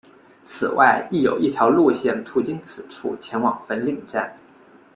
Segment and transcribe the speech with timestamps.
[0.43, 4.35] 此外亦有一条路线途经此处前往粉岭站。